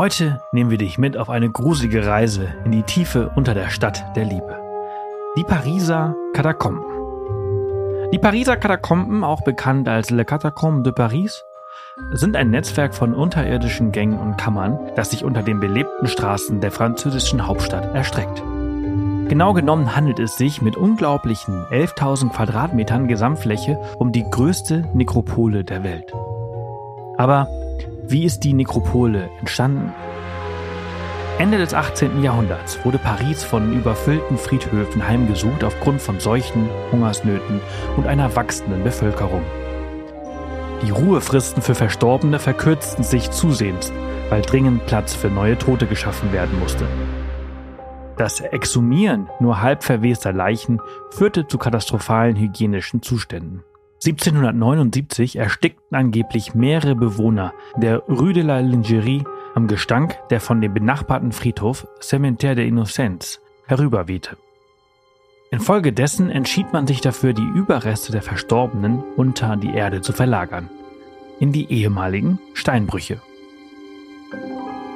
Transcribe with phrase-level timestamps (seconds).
[0.00, 4.02] Heute nehmen wir dich mit auf eine gruselige Reise in die Tiefe unter der Stadt
[4.16, 4.58] der Liebe.
[5.36, 6.82] Die Pariser Katakomben.
[8.10, 11.44] Die Pariser Katakomben, auch bekannt als Le Catacombe de Paris,
[12.12, 16.72] sind ein Netzwerk von unterirdischen Gängen und Kammern, das sich unter den belebten Straßen der
[16.72, 18.42] französischen Hauptstadt erstreckt.
[19.28, 25.84] Genau genommen handelt es sich mit unglaublichen 11.000 Quadratmetern Gesamtfläche um die größte Nekropole der
[25.84, 26.10] Welt.
[27.18, 27.48] Aber
[28.10, 29.92] wie ist die Nekropole entstanden?
[31.38, 32.22] Ende des 18.
[32.22, 37.60] Jahrhunderts wurde Paris von überfüllten Friedhöfen heimgesucht aufgrund von Seuchen, Hungersnöten
[37.96, 39.42] und einer wachsenden Bevölkerung.
[40.82, 43.92] Die Ruhefristen für Verstorbene verkürzten sich zusehends,
[44.28, 46.86] weil dringend Platz für neue Tote geschaffen werden musste.
[48.16, 53.62] Das Exhumieren nur halb verwester Leichen führte zu katastrophalen hygienischen Zuständen.
[54.02, 59.24] 1779 erstickten angeblich mehrere Bewohner der Rue de la Lingerie
[59.54, 64.38] am Gestank, der von dem benachbarten Friedhof Cimetière des Innocents herüberwehte.
[65.50, 70.70] Infolgedessen entschied man sich dafür, die Überreste der Verstorbenen unter die Erde zu verlagern,
[71.38, 73.20] in die ehemaligen Steinbrüche.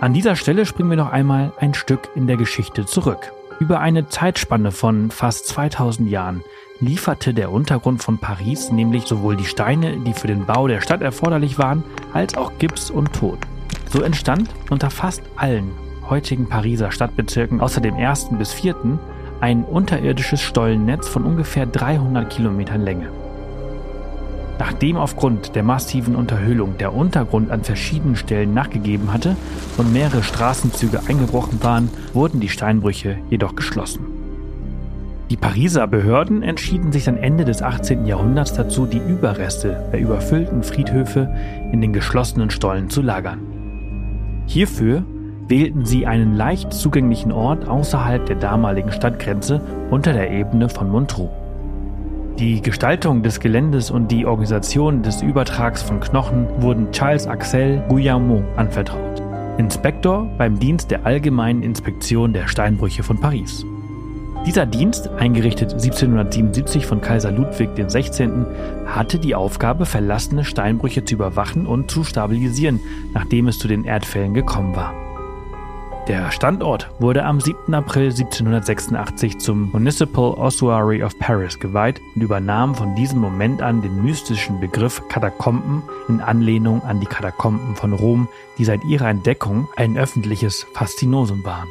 [0.00, 3.32] An dieser Stelle springen wir noch einmal ein Stück in der Geschichte zurück.
[3.60, 6.42] Über eine Zeitspanne von fast 2000 Jahren
[6.80, 11.02] lieferte der Untergrund von Paris nämlich sowohl die Steine, die für den Bau der Stadt
[11.02, 11.82] erforderlich waren,
[12.12, 13.38] als auch Gips und Ton.
[13.88, 15.70] So entstand unter fast allen
[16.08, 18.98] heutigen Pariser Stadtbezirken außer dem ersten bis vierten
[19.40, 23.10] ein unterirdisches Stollennetz von ungefähr 300 Kilometern Länge.
[24.58, 29.36] Nachdem aufgrund der massiven Unterhöhlung der Untergrund an verschiedenen Stellen nachgegeben hatte
[29.76, 34.15] und mehrere Straßenzüge eingebrochen waren, wurden die Steinbrüche jedoch geschlossen.
[35.28, 38.06] Die Pariser Behörden entschieden sich dann Ende des 18.
[38.06, 41.28] Jahrhunderts dazu, die Überreste der überfüllten Friedhöfe
[41.72, 43.40] in den geschlossenen Stollen zu lagern.
[44.46, 45.02] Hierfür
[45.48, 49.60] wählten sie einen leicht zugänglichen Ort außerhalb der damaligen Stadtgrenze
[49.90, 51.30] unter der Ebene von Montreux.
[52.38, 58.44] Die Gestaltung des Geländes und die Organisation des Übertrags von Knochen wurden Charles Axel Guillermot
[58.56, 59.22] anvertraut,
[59.58, 63.64] Inspektor beim Dienst der Allgemeinen Inspektion der Steinbrüche von Paris.
[64.46, 68.30] Dieser Dienst, eingerichtet 1777 von Kaiser Ludwig XVI.,
[68.86, 72.78] hatte die Aufgabe, verlassene Steinbrüche zu überwachen und zu stabilisieren,
[73.12, 74.94] nachdem es zu den Erdfällen gekommen war.
[76.06, 77.74] Der Standort wurde am 7.
[77.74, 84.00] April 1786 zum Municipal Ossuary of Paris geweiht und übernahm von diesem Moment an den
[84.00, 89.98] mystischen Begriff Katakomben in Anlehnung an die Katakomben von Rom, die seit ihrer Entdeckung ein
[89.98, 91.66] öffentliches Faszinosum waren.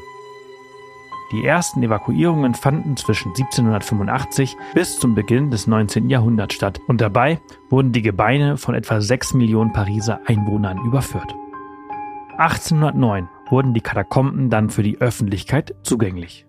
[1.32, 6.10] Die ersten Evakuierungen fanden zwischen 1785 bis zum Beginn des 19.
[6.10, 11.36] Jahrhunderts statt und dabei wurden die Gebeine von etwa 6 Millionen Pariser Einwohnern überführt.
[12.38, 16.46] 1809 wurden die Katakomben dann für die Öffentlichkeit zugänglich.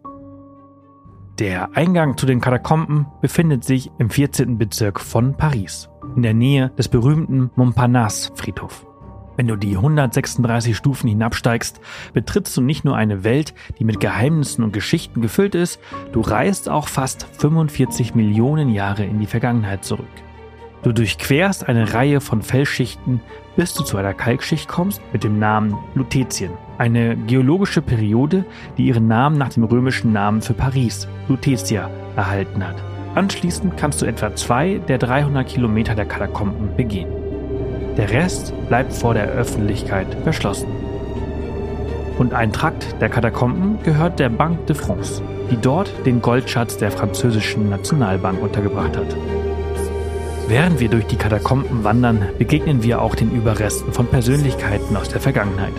[1.39, 4.59] Der Eingang zu den Katakomben befindet sich im 14.
[4.59, 8.87] Bezirk von Paris, in der Nähe des berühmten Montparnasse-Friedhof.
[9.37, 11.81] Wenn du die 136 Stufen hinabsteigst,
[12.15, 15.79] betrittst du nicht nur eine Welt, die mit Geheimnissen und Geschichten gefüllt ist,
[16.13, 20.07] du reist auch fast 45 Millionen Jahre in die Vergangenheit zurück.
[20.83, 23.21] Du durchquerst eine Reihe von Felsschichten,
[23.57, 26.53] bis du zu einer Kalkschicht kommst mit dem Namen Lutetium.
[26.79, 28.45] Eine geologische Periode,
[28.79, 32.77] die ihren Namen nach dem römischen Namen für Paris, Lutetia, erhalten hat.
[33.17, 37.26] Anschließend kannst du etwa zwei der 300 Kilometer der Katakomben begehen.
[37.97, 40.69] Der Rest bleibt vor der Öffentlichkeit verschlossen.
[42.19, 46.91] Und ein Trakt der Katakomben gehört der Banque de France, die dort den Goldschatz der
[46.91, 49.17] französischen Nationalbank untergebracht hat.
[50.49, 55.21] Während wir durch die Katakomben wandern, begegnen wir auch den Überresten von Persönlichkeiten aus der
[55.21, 55.75] Vergangenheit.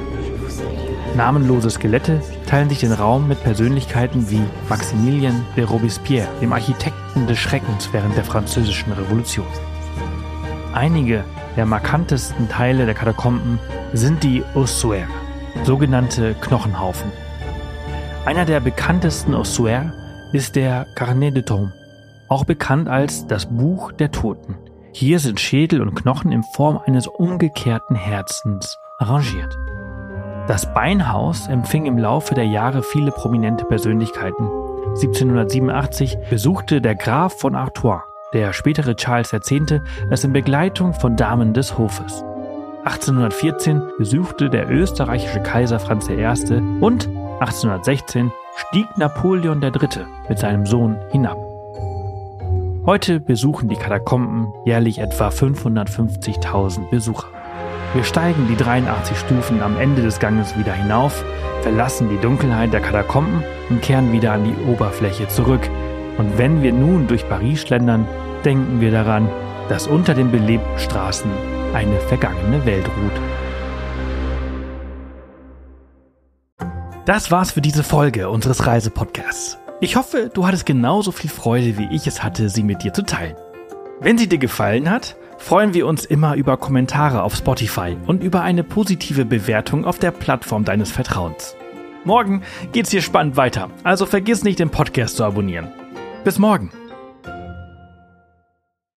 [1.15, 7.39] Namenlose Skelette teilen sich den Raum mit Persönlichkeiten wie Maximilien de Robespierre, dem Architekten des
[7.39, 9.47] Schreckens während der Französischen Revolution.
[10.77, 11.23] Einige
[11.55, 13.57] der markantesten Teile der Katakomben
[13.93, 15.09] sind die Ossuaires,
[15.63, 17.11] sogenannte Knochenhaufen.
[18.27, 19.91] Einer der bekanntesten Ossuaires
[20.33, 21.73] ist der Carnet de Tombe,
[22.29, 24.55] auch bekannt als das Buch der Toten.
[24.91, 29.57] Hier sind Schädel und Knochen in Form eines umgekehrten Herzens arrangiert.
[30.47, 34.47] Das Beinhaus empfing im Laufe der Jahre viele prominente Persönlichkeiten.
[34.89, 38.03] 1787 besuchte der Graf von Artois,
[38.33, 39.51] der spätere Charles X.,
[40.09, 42.23] es in Begleitung von Damen des Hofes.
[42.85, 46.25] 1814 besuchte der österreichische Kaiser Franz I.
[46.79, 47.07] und
[47.39, 50.05] 1816 stieg Napoleon III.
[50.29, 51.37] mit seinem Sohn hinab.
[52.85, 57.27] Heute besuchen die Katakomben jährlich etwa 550.000 Besucher.
[57.93, 61.23] Wir steigen die 83 Stufen am Ende des Ganges wieder hinauf,
[61.61, 65.69] verlassen die Dunkelheit der Katakomben und kehren wieder an die Oberfläche zurück.
[66.17, 68.07] Und wenn wir nun durch Paris schlendern,
[68.43, 69.29] denken wir daran,
[69.69, 71.29] dass unter den belebten Straßen
[71.73, 73.11] eine vergangene Welt ruht.
[77.05, 79.57] Das war's für diese Folge unseres Reisepodcasts.
[79.79, 83.03] Ich hoffe, du hattest genauso viel Freude, wie ich es hatte, sie mit dir zu
[83.03, 83.35] teilen.
[83.99, 88.41] Wenn sie dir gefallen hat, freuen wir uns immer über Kommentare auf Spotify und über
[88.41, 91.55] eine positive Bewertung auf der Plattform deines Vertrauens.
[92.03, 92.41] Morgen
[92.71, 95.71] geht's hier spannend weiter, also vergiss nicht, den Podcast zu abonnieren.
[96.23, 96.86] Bis morgen!